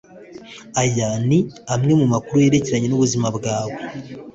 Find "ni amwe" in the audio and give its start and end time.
1.27-1.93